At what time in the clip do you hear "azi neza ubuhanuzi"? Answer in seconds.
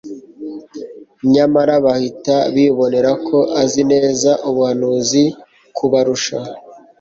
3.61-5.23